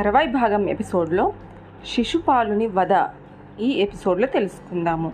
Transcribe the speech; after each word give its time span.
తర్వాయి 0.00 0.26
భాగం 0.26 0.68
ఎపిసోడ్లో 0.68 1.32
శిశుపాలుని 1.94 2.66
వధ 2.66 2.92
ఈ 3.60 3.70
ఎపిసోడ్లో 3.70 4.26
తెలుసుకుందాము. 4.26 5.12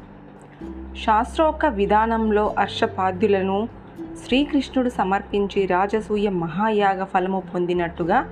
శాస్త్రోక్త 1.05 1.67
విధానంలో 1.67 2.55
అర్షపాద్యులను 2.59 3.69
శ్రీకృష్ణుడు 4.27 4.89
సమర్పించి 4.89 5.67
రాజసూయ 5.67 6.29
మహాయాగ 6.29 7.05
ఫలము 7.05 7.43
పొందినట్టుగా 7.55 8.29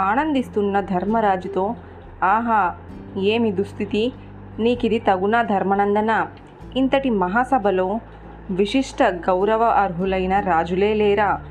ఆనందిస్తున్న 0.00 0.80
ధర్మరాజుతో 0.80 1.74
ఆహా 2.22 2.74
ఏమి 3.20 3.52
దుస్థితి? 3.52 4.12
నీకిది 4.58 4.98
తగునా 4.98 5.42
ధర్మనందన? 5.42 6.26
ఇంతటి 6.76 7.10
మహాసభలో 7.10 8.00
విశిష్ట 8.50 9.02
గౌరవ 9.02 9.64
అర్హులైన 9.64 10.40
రాజులే 10.40 10.94
లేరా? 10.94 11.42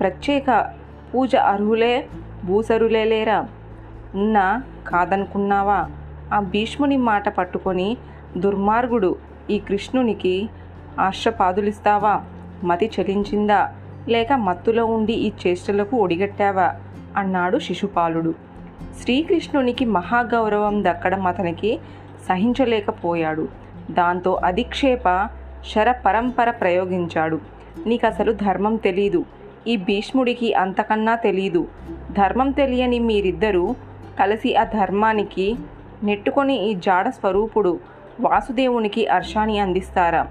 ప్రత్యేక 0.00 0.74
పూజ 1.14 1.36
అర్హులే? 1.36 2.06
భూసరులే 2.44 3.04
లేరా? 3.04 3.48
ఉన్నా 4.14 4.62
కాదనుకున్నావా? 4.88 5.90
ఆ 6.34 6.40
భీష్ముని 6.40 6.96
మాట 6.96 7.28
పట్టుకొని 7.28 7.96
దుర్మార్గుడు 8.36 9.16
ఈ 9.50 9.58
కృష్ణునికి 9.58 10.48
ఆశ్రపాదులిస్తావా? 11.00 12.24
మతి 12.64 12.90
చెలించిందా? 13.00 13.74
లేక 14.08 14.32
మత్తులో 14.32 14.86
ఉండి 14.86 15.12
ఈ 15.12 15.32
చేష్టలకు 15.46 15.96
ఒడిగట్టావా? 15.96 16.74
అన్నాడు 17.16 17.58
శిశుపాలుడు. 17.58 18.34
శ్రీకృష్ణునికి 19.02 19.84
మహాగౌరవం 19.84 20.84
దక్కడం 20.84 21.26
అతనికి 21.26 21.78
సహించలేకపోయాడు. 22.28 23.48
దాంతో 23.90 24.40
అధిక్షేప 24.44 25.28
శర 25.74 25.92
పరంపర 25.92 26.50
ప్రయోగించాడు. 26.50 27.40
నీకు 27.86 28.06
అసలు 28.06 28.32
ధర్మం 28.32 28.76
తెలీదు. 28.76 29.24
ఈ 29.66 29.76
భీష్ముడికి 29.76 30.54
అంతకన్నా 30.54 31.14
తెలీదు. 31.14 31.68
ధర్మం 32.12 32.50
తెలియని 32.50 32.98
మీరిద్దరూ 32.98 33.74
కలిసి 34.18 34.56
ఆ 34.56 34.64
ధర్మానికి 34.64 35.56
నెట్టుకొని 36.02 36.56
ఈ 36.68 36.74
జాడ 36.74 37.08
స్వరూపుడు 37.08 37.80
వాసుదేవునికి 38.20 39.06
హర్షాన్ని 39.06 39.58
అందిస్తారా? 39.58 40.26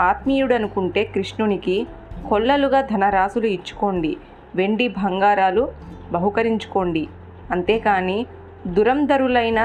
ఆత్మీయుడనుకుంటే 0.00 1.04
కృష్ణునికి 1.04 1.86
కొల్లలుగా 2.28 2.80
ధనరాశులు 2.80 3.46
ఇచ్చుకోండి. 3.46 4.16
వెండి 4.54 4.88
బంగారాలు 4.88 5.68
బహుకరించుకోండి. 6.12 7.08
అంతేకాని 7.50 8.26
దురంధరులైన 8.66 9.60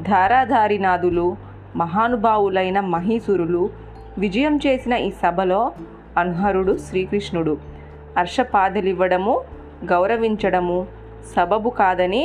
ధారాధారినాథులు 0.00 1.36
మహానుభావులైన 1.76 2.80
మహీసురులు 2.94 3.70
విజయం 4.18 4.54
చేసిన 4.66 4.92
ఈ 4.92 5.10
సభలో 5.10 5.72
అనుహరుడు 6.18 6.78
శ్రీకృష్ణుడు. 6.88 7.54
హర్షపాదలివ్వడము 8.18 9.34
గౌరవించడము 9.84 10.78
సబబు 11.36 11.70
కాదని 11.70 12.24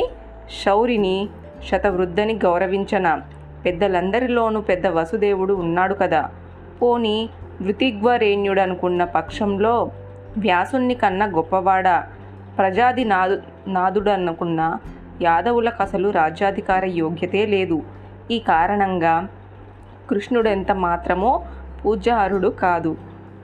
శౌరిని 0.50 1.28
శతవృద్ధని 1.70 2.38
గౌరవించన? 2.44 3.20
పెద్దలందరిలోనూ 3.64 4.60
పెద్ద 4.60 4.86
వసుదేవుడు 4.86 5.54
ఉన్నాడు 5.54 5.94
కదా. 5.94 6.30
పోని 6.82 7.28
వృతిగ్వరేణ్యుడు 7.62 8.60
అనుకున్న 8.60 9.04
పక్షంలో 9.04 9.90
వ్యాసుణ్ణి 10.38 10.94
కన్నా 10.94 11.26
గొప్పవాడా? 11.26 12.06
ప్రజాది 12.58 13.04
నాదు 13.04 13.42
నాదుడు 13.68 14.10
అనుకున్న 14.10 14.78
యాదవులకు 15.22 15.82
అసలు 15.82 16.08
రాజ్యాధికార 16.08 16.84
యోగ్యతే 16.84 17.46
లేదు. 17.46 17.82
ఈ 18.30 18.38
కారణంగా 18.38 19.28
కృష్ణుడెంత 20.10 20.72
మాత్రమో 20.72 21.44
పూజారుడు 21.84 22.48
కాదు. 22.48 22.96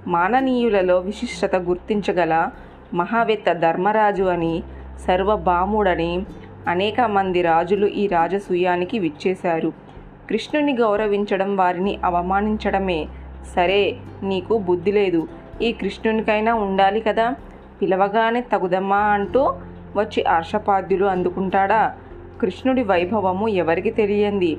మాననీయులలో 0.06 0.98
విశిష్టత 0.98 1.56
గుర్తించగల 1.56 2.50
మహావేత్త 2.94 3.53
ధర్మరాజు 3.53 4.22
అని 4.22 4.62
సర్వభాముడని 5.06 6.27
అనేక 6.69 7.00
మంది 7.00 7.43
రాజులు 7.43 7.87
ఈ 7.87 8.06
రాజసూయానికి 8.06 8.99
విచ్చేశారు. 8.99 9.73
కృష్ణుని 10.31 10.77
గౌరవించడం 10.77 11.56
వారిని 11.56 11.99
అవమానించడమే. 12.05 13.06
సరే 13.56 13.97
నీకు 14.23 14.59
బుద్ధి 14.59 14.93
లేదు. 14.93 15.28
ఈ 15.62 15.72
కృష్ణునికైనా 15.72 16.55
ఉండాలి 16.55 17.01
కదా? 17.01 17.34
పిలవగానే 17.83 18.41
తగుదమ్మా 18.41 18.97
అంటూ 18.97 19.55
వచ్చి 19.97 20.25
హర్షపాద్యులు 20.28 21.06
అందుకుంటాడా? 21.06 21.97
కృష్ణుడి 22.41 22.83
వైభవము 22.83 23.49
ఎవరికి 23.49 23.91
తెలియంది? 23.91 24.56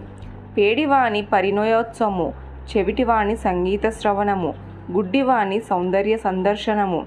పేడివాని 0.57 1.21
పరిణయోత్సవము 1.21 2.33
చెవిటివాని 2.77 3.37
సంగీత 3.37 3.89
శ్రవణము 3.89 4.53
గుడ్డివాని 4.91 5.59
సౌందర్య 5.59 6.17
సందర్శనము 6.17 7.05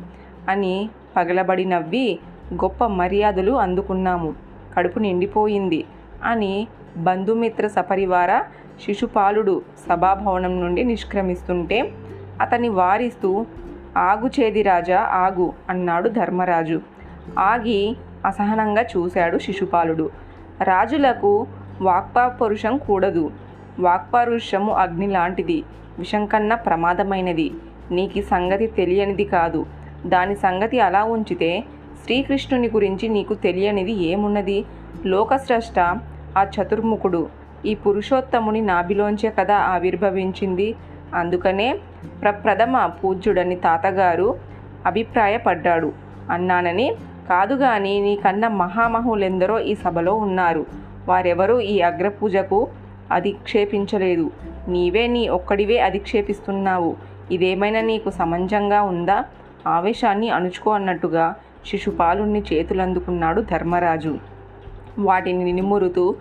అని 0.49 0.89
పగలబడి 1.17 1.65
నవ్వి 1.65 2.19
గొప్ప 2.55 2.85
మర్యాదలు 2.85 3.53
అందుకున్నాము. 3.53 4.46
కడుపు 4.77 4.99
నిండిపోయింది 4.99 5.85
అని 6.25 6.69
బంధుమిత్ర 6.97 7.67
సపరివార 7.67 8.43
శిశుపాలుడు 8.85 9.63
సభాభవనం 9.91 10.61
నుండి 10.61 10.85
నిష్క్రమిస్తుంటే 10.85 11.93
అతన్ని 12.41 12.69
వారిస్తూ 12.69 13.47
ఆగు 13.97 14.27
చేది 14.27 14.63
రాజా 14.63 15.01
ఆగు 15.01 15.53
అన్నాడు 15.69 16.09
ధర్మరాజు. 16.09 16.81
ఆగి 17.39 17.97
అసహనంగా 18.27 18.83
చూశాడు 18.83 19.39
శిశుపాలుడు. 19.39 20.11
రాజులకు 20.63 21.47
వాక్పాపరుషం 21.83 22.79
కూడదు. 22.79 23.31
వాక్పారుష్యము 23.81 24.73
అగ్ని 24.73 25.07
లాంటిది. 25.07 25.65
విషం 25.99 26.27
కన్నా 26.27 26.57
ప్రమాదమైనది. 26.57 27.51
నీకు 27.91 28.21
సంగతి 28.21 28.67
తెలియనిది 28.67 29.25
కాదు. 29.25 29.67
దాని 30.07 30.37
సంగతి 30.37 30.81
అలా 30.81 31.05
ఉంచితే 31.05 31.65
శ్రీకృష్ణుని 32.07 32.69
గురించి 32.69 33.09
నీకు 33.09 33.35
తెలియనిది 33.35 33.93
ఏమున్నది? 33.93 34.65
లోకస్రష్ట 35.07 35.79
ఆ 36.39 36.47
చతుర్ముఖుడు 36.57 37.29
ఈ 37.67 37.75
పురుషోత్తముని 37.75 38.61
నాభిలోంచే 38.61 39.31
కదా 39.39 39.57
ఆవిర్భవించింది. 39.57 40.75
అందుకనే 41.15 41.79
ప్రప్రథమ 42.23 42.87
పూజ్యుడని 42.87 43.57
తాతగారు 43.57 44.39
అభిప్రాయపడ్డాడు. 44.87 45.93
అన్నానని 46.31 46.95
కాదు 47.31 47.55
కానీ 47.55 48.01
నీకన్న 48.01 48.49
మహామహులెందరో 48.49 49.61
ఈ 49.61 49.75
సభలో 49.75 50.15
ఉన్నారు. 50.15 50.67
వారెవరూ 51.09 51.61
ఈ 51.61 51.81
అగ్రపూజకు 51.81 52.69
అధిక్షేపించలేదు. 53.13 54.31
నీవే 54.69 55.07
నీ 55.07 55.29
ఒక్కడివే 55.29 55.79
అధిక్షేపిస్తున్నావు. 55.79 56.97
ఇదేమైనా 57.31 57.81
నీకు 57.81 58.11
సమంజంగా 58.11 58.83
ఉందా? 58.83 59.25
ఆవేశాన్ని 59.67 60.31
అణుచుకో 60.31 60.71
అన్నట్టుగా 60.71 61.35
శిశుపాలుణ్ణి 61.67 62.43
చేతులందుకున్నాడు 62.53 63.41
ధర్మరాజు. 63.41 64.19
వాటిని 64.99 65.53
నిమురుతూ 65.53 66.17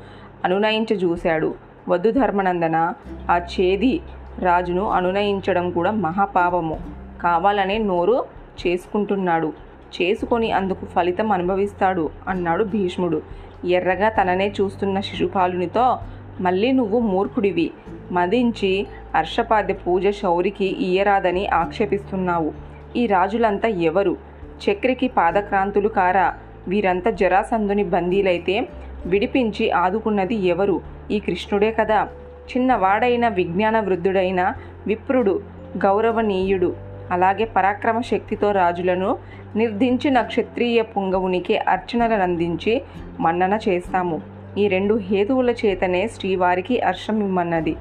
అనునయించ 0.45 0.93
చూశాడు 0.93 1.55
వద్దు 1.89 2.11
ధర్మనందన 2.11 2.93
ఆ 3.29 3.37
చేది 3.37 4.01
రాజును 4.39 4.89
అనునయించడం 4.89 5.71
కూడా 5.71 5.91
మహాపాపము. 5.91 6.79
కావాలనే 7.23 7.77
నోరు 7.77 8.25
చేసుకుంటున్నాడు. 8.61 9.53
చేసుకొని 9.95 10.51
అందుకు 10.51 10.85
ఫలితం 10.85 11.31
అనుభవిస్తాడు 11.31 12.09
అన్నాడు 12.27 12.63
భీష్ముడు. 12.63 13.21
ఎర్రగా 13.65 14.09
తననే 14.09 14.47
చూస్తున్న 14.61 14.99
శిశుపాలునితో 14.99 15.97
మళ్ళీ 16.41 16.71
నువ్వు 16.71 16.99
మూర్ఖుడివి. 16.99 17.71
మదించి 18.11 18.87
హర్షపాద్య 19.15 19.73
పూజ 19.73 20.07
శౌరికి 20.09 20.65
ఇయ్యరాదని 20.65 21.47
ఆక్షేపిస్తున్నావు. 21.47 22.53
ఈ 22.95 23.05
రాజులంతా 23.05 23.67
ఎవరు? 23.67 24.17
చక్రికి 24.63 25.07
పాదక్రాంతులు 25.07 25.87
కారా? 25.87 26.33
వీరంతా 26.67 27.11
జరాసంధుని 27.11 27.83
బందీలైతే 27.83 28.67
విడిపించి 29.05 29.71
ఆదుకున్నది 29.71 30.35
ఎవరు? 30.35 30.81
ఈ 31.11 31.19
కృష్ణుడే 31.19 31.71
కదా. 31.71 32.07
చిన్నవాడైన 32.51 33.27
విజ్ఞాన 33.27 33.79
వృద్ధుడైన 33.79 34.53
విప్రుడు 34.87 35.41
గౌరవనీయుడు. 35.77 36.75
అలాగే 37.11 37.45
పరాక్రమ 37.45 38.01
శక్తితో 38.01 38.51
రాజులను 38.51 39.17
నిర్దించిన 39.55 40.21
క్షత్రియ 40.21 40.81
పుంగవునికి 40.81 41.57
అర్చనలను 41.57 42.23
అందించి 42.23 42.81
మన్నన 43.19 43.59
చేస్తాము. 43.69 44.21
ఈ 44.57 44.67
రెండు 44.67 44.95
హేతువుల 44.95 45.49
చేతనే 45.49 46.07
శ్రీవారికి 46.07 46.81
హర్షమిమ్మన్నది 46.81 47.75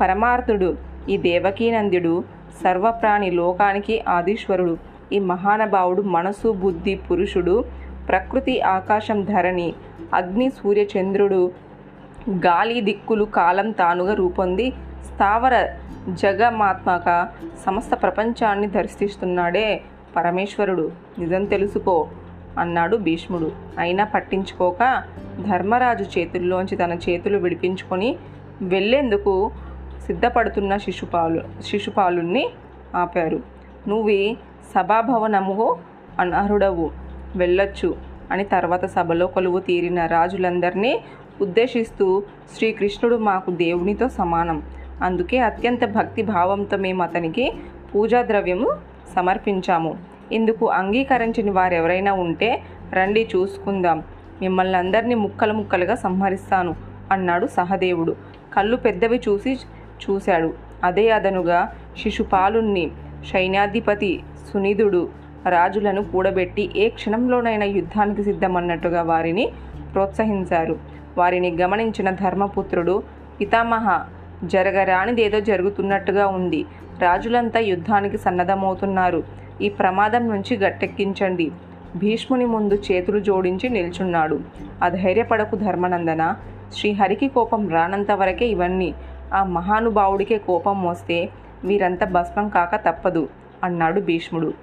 పరమార్థుడు 0.00 0.76
ఈ 1.08 1.16
దేవకీనందుడు 1.16 2.24
సర్వప్రాణి 2.64 3.30
లోకానికి 3.30 4.02
ఆదీశ్వరుడు. 4.08 4.76
ఈ 5.12 5.18
మహానుభావుడు 5.18 6.02
మనసు 6.02 6.52
బుద్ధి 6.52 6.94
పురుషుడు 6.94 7.64
ప్రకృతి 8.08 8.60
ఆకాశం 8.60 9.24
ధరణి 9.24 9.74
అగ్ని 10.14 10.50
సూర్య 10.50 10.82
చంద్రుడు 10.82 11.52
గాలి 12.30 12.80
దిక్కులు 12.80 13.24
కాలం 13.24 13.70
తానుగా 13.70 14.14
రూపొంది 14.14 14.70
స్థావర 15.14 15.68
జగమాత్మక 16.08 17.28
సమస్త 17.66 17.94
ప్రపంచాన్ని 17.94 18.66
దర్శిస్తున్నాడే 18.66 19.80
పరమేశ్వరుడు. 20.16 20.92
నిజం 21.18 21.44
తెలుసుకో 21.44 22.08
అన్నాడు 22.58 22.96
భీష్ముడు. 22.96 23.52
అయినా 23.78 24.04
పట్టించుకోక 24.04 25.02
ధర్మరాజు 25.50 26.04
చేతుల్లోంచి 26.04 26.76
తన 26.76 26.92
చేతులు 26.92 27.38
విడిపించుకొని 27.38 28.16
వెళ్ళేందుకు 28.62 29.50
సిద్ధపడుతున్న 30.06 30.76
శిశుపాలు 30.76 31.40
శిశుపాలుణ్ణి 31.62 32.48
ఆపారు. 32.96 33.40
నువ్వు 33.88 34.08
సభాభవనము 34.74 35.76
అనర్హుడవు 36.18 36.90
వెళ్ళొచ్చు 37.36 37.96
అని 38.30 38.44
తర్వాత 38.44 38.84
సభలో 38.84 39.26
కొలువు 39.26 39.58
తీరిన 39.58 40.06
రాజులందరినీ 40.06 41.00
ఉద్దేశిస్తూ 41.40 42.22
శ్రీకృష్ణుడు 42.56 43.16
మాకు 43.16 43.50
దేవునితో 43.50 44.08
సమానం. 44.08 44.62
అందుకే 45.02 45.38
అత్యంత 45.38 45.84
భక్తి 45.84 46.22
భావంతో 46.22 46.76
మేము 46.76 47.02
అతనికి 47.02 47.52
పూజా 47.94 48.22
ద్రవ్యము 48.22 48.70
సమర్పించాము. 49.16 49.98
ఇందుకు 50.32 50.70
అంగీకరించని 50.70 51.50
వారెవరైనా 51.50 52.12
ఉంటే 52.12 52.62
రండి 52.92 53.28
చూసుకుందాం. 53.36 54.02
మిమ్మల్ని 54.40 54.76
అందరినీ 54.76 55.14
ముక్కలు 55.14 55.52
ముక్కలుగా 55.52 55.94
సంహరిస్తాను 55.94 56.76
అన్నాడు 57.12 57.46
సహదేవుడు. 57.46 58.16
కళ్ళు 58.56 58.76
పెద్దవి 58.76 59.20
చూసి 59.28 59.56
చూశాడు. 60.04 60.54
అదే 60.84 61.10
అదనుగా 61.10 61.74
శిశుపాలుణ్ణి 62.02 62.90
సైన్యాధిపతి 63.32 64.20
సునిధుడు 64.52 65.08
రాజులను 65.48 66.04
కూడబెట్టి 66.04 66.70
ఏ 66.76 66.88
క్షణంలోనైనా 66.88 67.64
యుద్ధానికి 67.64 68.22
సిద్ధమన్నట్టుగా 68.24 69.02
వారిని 69.02 69.52
ప్రోత్సహించారు. 69.94 70.78
వారిని 71.18 71.56
గమనించిన 71.60 72.10
ధర్మపుత్రుడు 72.10 73.02
పితామహ 73.40 74.04
జరగరానిదేదో 74.44 75.40
జరుగుతున్నట్టుగా 75.40 76.26
ఉంది. 76.26 76.66
రాజులంతా 76.98 77.60
యుద్ధానికి 77.60 78.18
సన్నద్ధమవుతున్నారు. 78.18 79.22
ఈ 79.60 79.68
ప్రమాదం 79.68 80.28
నుంచి 80.28 80.56
గట్టెక్కించండి. 80.56 81.50
భీష్ముని 81.96 82.44
ముందు 82.44 82.74
చేతులు 82.74 83.18
జోడించి 83.18 83.68
నిల్చున్నాడు. 83.68 84.40
అధైర్యపడకు 84.82 85.56
ధర్మనందన. 85.56 86.34
శ్రీహరికి 86.72 87.28
కోపం 87.28 87.68
రానంత 87.68 88.10
వరకే 88.10 88.46
ఇవన్నీ. 88.46 88.94
ఆ 89.34 89.44
మహానుభావుడికే 89.44 90.38
కోపం 90.38 90.86
వస్తే 90.86 91.28
వీరంతా 91.64 92.06
భస్మం 92.06 92.48
కాక 92.48 92.74
తప్పదు. 92.88 93.28
అన్నాడు 93.64 94.00
భీష్ముడు. 94.00 94.54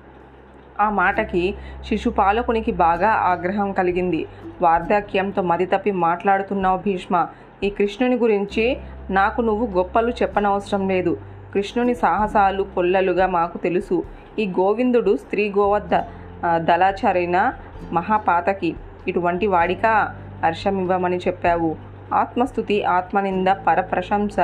ఆ 0.81 0.89
మాటకి 0.89 1.55
శిశుపాలకునికి 1.85 2.71
బాగా 2.71 3.09
ఆగ్రహం 3.09 3.71
కలిగింది. 3.71 4.27
వార్ధక్యంతో 4.61 5.41
మది 5.41 5.65
తప్పి 5.65 5.91
మాట్లాడుతున్నావు 5.91 6.77
భీష్మ. 6.77 7.27
ఈ 7.63 7.69
కృష్ణుని 7.69 8.15
గురించి 8.15 8.77
నాకు 9.09 9.41
నువ్వు 9.41 9.67
గొప్పలు 9.67 10.09
చెప్పనవసరం 10.09 10.89
లేదు. 10.89 11.17
కృష్ణుని 11.53 11.95
సాహసాలు 11.95 12.63
కొల్లలుగా 12.63 13.27
మాకు 13.27 13.57
తెలుసు. 13.57 14.03
ఈ 14.39 14.47
గోవిందుడు 14.47 15.17
స్త్రీ 15.17 15.53
గోవద్ద 15.57 16.03
ఆ, 16.45 16.57
దళాచారైన 16.57 17.53
మహాపాతకి 17.91 18.75
ఇటువంటి 19.07 19.47
వాడికా? 19.47 20.15
హర్షమివ్వమని 20.43 21.17
చెప్పావు. 21.17 21.75
ఆత్మస్థుతి 22.13 22.83
ఆత్మనింద 22.83 23.47
పరప్రశంస 23.47 24.35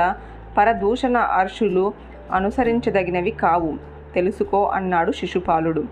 పరదూషణ 0.58 1.16
అర్షులు 1.16 1.92
అనుసరించదగినవి 2.32 3.30
కావు. 3.30 3.91
తెలుసుకో 4.14 4.64
అన్నాడు 4.64 5.12
శిశుపాలుడు. 5.12 5.84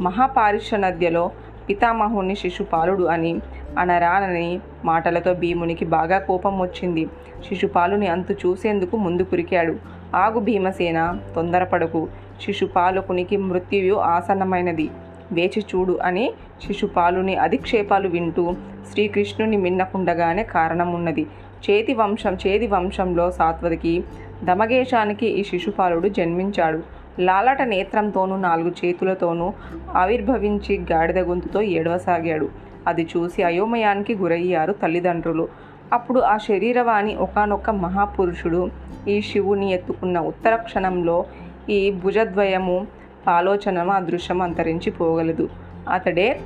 మహాపారిషనద్యలో 0.00 1.30
పితామహుని 1.68 2.34
శిశుపాలుడు 2.34 3.04
అని 3.04 3.40
అనరానని 3.78 4.60
మాటలతో 4.84 5.34
భీమునికి 5.34 5.84
బాగా 5.84 6.18
కోపం 6.18 6.60
వచ్చింది. 6.62 7.04
శిశుపాలుని 7.48 8.06
అంతు 8.06 8.32
చూసేందుకు 8.32 8.96
ముందు 8.96 9.22
కురికాడు. 9.22 9.76
ఆగు 10.16 10.40
భీమసేన 10.40 11.18
తొందరపడకు. 11.36 12.08
శిశుపాలకునికి 12.42 13.36
మృత్యువు 13.36 14.00
ఆసన్నమైనది. 14.00 14.90
వేచి 15.32 15.60
చూడు 15.70 15.98
అని 16.02 16.32
శిశుపాలుని 16.66 17.36
అధిక్షేపాలు 17.36 18.08
వింటూ 18.08 18.54
శ్రీకృష్ణుని 18.92 19.56
మిన్నకుండగానే 19.56 20.42
కారణమున్నది. 20.42 21.26
చేతి 21.64 21.94
వంశం 21.94 22.34
చేది 22.46 22.66
వంశంలో 22.66 23.30
సాత్వతికి 23.30 24.04
దమగేశానికి 24.44 25.26
ఈ 25.26 25.42
శిశుపాలుడు 25.42 26.08
జన్మించాడు. 26.08 26.82
లాలట 27.20 27.62
నేత్రంతోనూ 27.62 28.36
నాలుగు 28.36 28.70
చేతులతోనూ 28.70 29.52
ఆవిర్భవించి 29.94 30.86
గాడిద 30.92 31.18
గొంతుతో 31.18 31.62
ఏడవసాగాడు. 31.62 32.48
అది 32.86 33.08
చూసి 33.16 33.42
అయోమయానికి 33.42 34.14
గురయ్యారు 34.14 34.72
తల్లిదండ్రులు. 34.72 35.48
అప్పుడు 35.92 36.20
ఆ 36.20 36.36
శరీరవాణి 36.36 37.16
ఒకానొక 37.16 37.70
మహాపురుషుడు 37.70 38.70
ఈ 39.08 39.20
శివుని 39.20 39.72
ఎత్తుకున్న 39.72 40.20
ఉత్తర 40.20 40.56
క్షణంలో 40.56 41.24
ఈ 41.70 41.90
భుజద్వయము 41.90 42.86
ఆలోచన 43.28 43.90
ఆ 43.90 43.98
దృశ్యం 43.98 44.42
అంతరించిపోగలదు 44.42 45.48
అతడే 45.88 46.40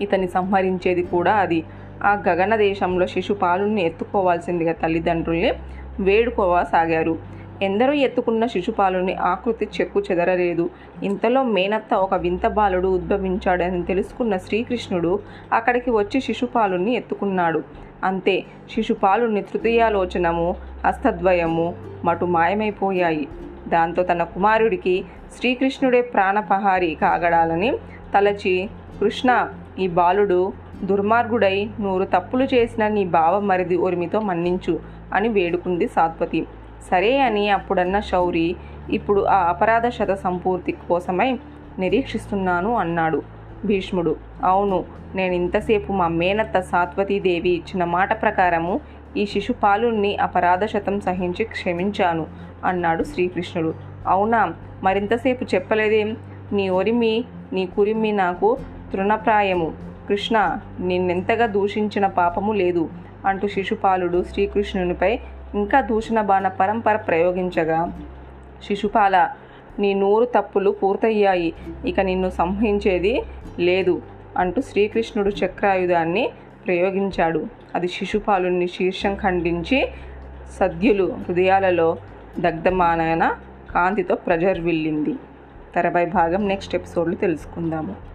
ఇతని 0.00 0.28
సంహరించేది 0.28 1.02
కూడా 1.02 1.32
అది. 1.32 1.64
ఆ 2.02 2.22
గగన 2.28 2.56
దేశంలో 2.56 3.06
శిశుపాలుని 3.06 3.82
ఎత్తుకోవాల్సిందిగా 3.82 4.72
తల్లిదండ్రుల్ని 4.72 5.52
వేడుకోవసాగారు. 6.00 7.18
ఎందరో 7.62 7.92
ఎత్తుకున్న 7.92 8.46
శిశుపాలుని 8.46 9.14
ఆకృతి 9.14 9.68
చెక్కు 9.76 10.00
చెదరలేదు. 10.00 10.70
ఇంతలో 11.02 11.42
మేనత్త 11.42 11.94
ఒక 11.94 12.14
వింత 12.14 12.46
బాలుడు 12.46 12.88
ఉద్భవించాడని 12.88 13.82
తెలుసుకున్న 13.82 14.36
శ్రీకృష్ణుడు 14.36 15.12
అక్కడికి 15.52 15.90
వచ్చి 15.90 16.20
శిశుపాలుని 16.20 16.94
ఎత్తుకున్నాడు. 16.94 17.62
అంతే 18.04 18.36
శిశుపాలుని 18.72 19.42
తృతీయాలోచనము 19.42 20.56
హస్తద్వయము 20.86 21.74
మటు 22.04 22.24
మాయమైపోయాయి. 22.24 23.28
దాంతో 23.68 24.02
తన 24.02 24.22
కుమారుడికి 24.22 25.04
శ్రీకృష్ణుడే 25.38 26.00
ప్రాణపహారి 26.02 26.90
కాగడాలని 27.02 27.70
తలచి 28.14 28.54
కృష్ణ 29.00 29.48
ఈ 29.78 29.88
బాలుడు 29.88 30.52
దుర్మార్గుడై 30.84 31.56
నూరు 31.80 32.04
తప్పులు 32.04 32.44
చేసిన 32.44 32.88
నీ 32.88 33.04
బావ 33.04 33.40
మరిది 33.40 33.76
ఉరిమితో 33.76 34.20
మన్నించు 34.20 34.74
అని 35.14 35.28
వేడుకుంది 35.28 35.88
సాత్వతి. 35.88 36.46
సరే 36.90 37.18
అని 37.18 37.48
అప్పుడన్న 37.48 38.00
శౌరి 38.00 38.56
ఇప్పుడు 38.90 39.20
ఆ 39.20 39.36
అపరాధ 39.36 39.88
శత 39.88 40.14
సంపూర్తి 40.14 40.72
కోసమై 40.72 41.38
నిరీక్షిస్తున్నాను 41.78 42.76
అన్నాడు 42.76 43.22
భీష్ముడు. 43.64 44.16
అవును 44.44 44.84
నేను 45.14 45.34
ఇంతసేపు 45.34 45.92
మా 45.92 46.08
మేనత్త 46.08 46.60
సాత్వతీదేవి 46.60 47.50
ఇచ్చిన 47.50 47.84
మాట 47.84 48.22
ప్రకారము 48.22 48.80
ఈ 49.16 49.26
శిశుపాలుణ్ణి 49.26 50.16
అపరాధ 50.16 50.64
శతం 50.64 51.00
సహించి 51.00 51.44
క్షమించాను 51.44 52.26
అన్నాడు 52.64 53.04
శ్రీకృష్ణుడు. 53.04 53.74
అవునా 54.06 54.54
మరింతసేపు 54.82 55.44
చెప్పలేదేం? 55.54 56.16
నీ 56.52 56.68
ఒరిమి 56.68 57.24
నీ 57.52 57.66
కురిమి 57.66 58.12
నాకు 58.12 58.58
తృణప్రాయము. 58.92 59.72
కృష్ణ 60.08 60.58
నిన్నెంతగా 60.80 61.46
దూషించిన 61.46 62.06
పాపము 62.06 62.52
లేదు 62.52 62.88
అంటూ 63.26 63.48
శిశుపాలుడు 63.48 64.24
శ్రీకృష్ణునిపై 64.30 65.18
ఇంకా 65.54 65.80
దూషణ 65.80 66.20
బాణ 66.20 66.48
పరంపర 66.48 66.96
ప్రయోగించగా 66.96 67.92
శిశుపాల 68.64 69.30
నీ 69.78 69.94
నూరు 69.94 70.24
తప్పులు 70.24 70.70
పూర్తయ్యాయి. 70.70 71.52
ఇక 71.84 72.00
నిన్ను 72.00 72.30
సంహించేది 72.30 73.22
లేదు 73.58 74.02
అంటూ 74.36 74.62
శ్రీకృష్ణుడు 74.62 75.28
చక్రాయుధాన్ని 75.28 76.30
ప్రయోగించాడు. 76.66 77.46
అది 77.74 77.88
శిశుపాలుని 77.88 78.66
శీర్షం 78.66 79.14
ఖండించి 79.14 79.88
సద్యులు 80.58 81.16
హృదయాలలో 81.28 81.96
దగ్ధమానైన 82.38 83.36
కాంతితో 83.74 84.14
ప్రజర్విల్లింది. 84.14 85.14
తెరపై 85.74 86.06
భాగం 86.06 86.48
నెక్స్ట్ 86.48 86.74
ఎపిసోడ్లో 86.74 87.14
తెలుసుకుందాము. 87.14 88.09